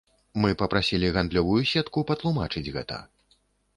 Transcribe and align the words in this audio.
Мы 0.43 0.49
папрасілі 0.61 1.11
гандлёвую 1.17 1.59
сетку 1.73 2.05
патлумачыць 2.13 2.67
гэта. 2.79 2.99